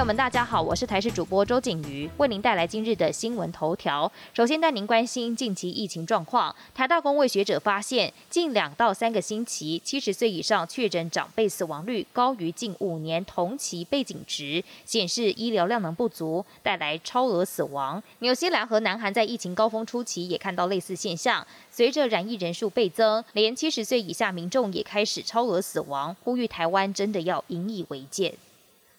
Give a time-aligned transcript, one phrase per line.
[0.00, 4.10] 朋友们，大家好，我是台视主播周景瑜，为您带来今日的新闻头条。
[4.32, 6.56] 首先带您关心近期疫情状况。
[6.74, 18.02] 台大公卫学者发现，近两到三个星期，七十岁以上确诊长辈死亡率高于近五年同期背景值，显示医疗量能不足，带来超额死亡。
[18.20, 28.32] 纽西兰和南韩在疫情高峰初期也看到类似现象，随着染疫人数倍增，连七十岁以下民众也开始超额死亡，呼吁台湾真的要引以为戒。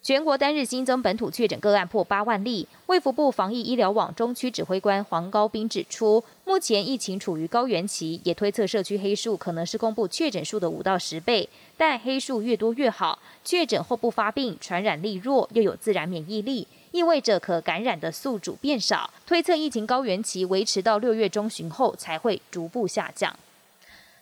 [0.00, 2.66] 全国单日新增本土确诊个案破八万例。
[2.86, 11.48] 卫福部防疫医疗网中区指挥官黄高斌指出，目前疫情处于高原期，也推测社区黑数可能是公布确诊数的五到十倍。
[11.76, 19.10] 但黑数越多越好，确诊后不发病，传染力弱，又有自然免疫力，意味着可感染的宿主变少。
[19.26, 23.36] 推测疫情高原期维持到六月中旬后才会逐步下降。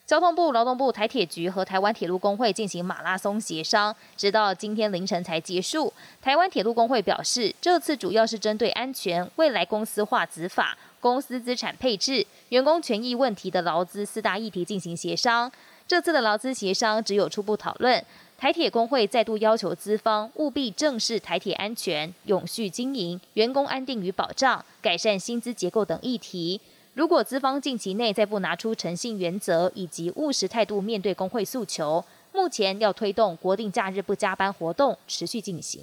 [0.06, 5.92] 交通部、劳动部、台铁局和台湾铁路工会进行马拉松协商，直到今天凌晨才结束。
[6.22, 15.50] 台湾铁路工会表示，这次主要是针对安全、未来公司化执法、公司资产配置、员工权益问题的劳资四大议题进行协商。
[15.88, 18.04] 这次的劳资协商只有初步讨论。
[18.38, 26.60] 台铁工会再度要求资方务必正视台铁安全、永续经营、员工安定与保障、改善薪资结构等议题。
[26.96, 35.82] 如果资方近期内再不拿出诚信原则以及务实态度面对工会诉求，目前要推动国定假日不加班活动持续进行。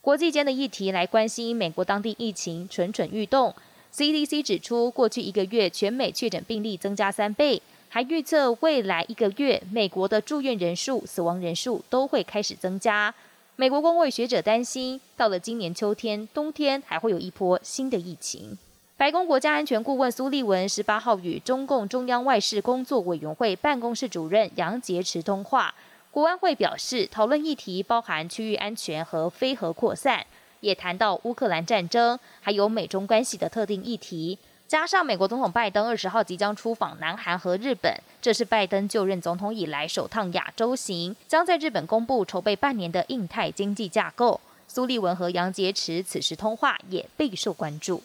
[0.00, 3.54] 国际间的议题来关心美国当地疫情蠢蠢欲动。
[3.94, 13.14] CDC 指出，过去一个月全美确诊病例增加三倍，还预测未来一个月美国的住院人数、死亡人数都会开始增加。
[13.56, 18.56] 美国工会学者担心，到了今年秋天、冬天还会有一波新的疫情。
[19.02, 25.74] 白宫国家安全顾问苏利文十八号与中共中央外事工作委员会办公室主任杨洁篪通话。
[26.12, 30.24] 国安会表示，讨论议题包含区域安全和非核扩散，
[30.60, 34.38] 也谈到乌克兰战争，还有美中关系的特定议题。
[34.68, 44.40] 加上美国总统拜登二十号即将出访南韩和日本，这是拜登就任总统以来首趟亚洲行，将在日本公布筹备半年的印太经济架构。
[44.68, 48.00] 苏利文和杨洁篪此时通话也备受关注。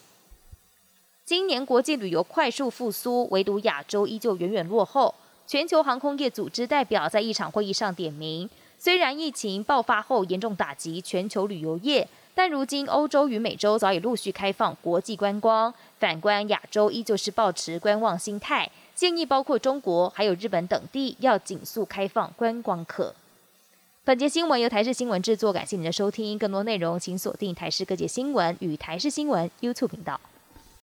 [1.28, 5.14] 今年国际旅游快速复苏，唯独亚洲依旧远远落后。
[5.46, 18.70] 全球航空业组织代表在一场会议上点名，虽然疫情爆发后严重打击全球旅游业，但如今欧洲与美洲早已陆续开放国际观光，反观亚洲依旧是保持观望心态。
[18.94, 23.14] 建议包括中国还有日本等地要紧速开放观光客。
[24.02, 26.38] 本节新闻由台视新闻制作，感谢您的收听。
[26.38, 30.18] 更多内容请锁定台视各界新闻与台视新闻 YouTube 频道。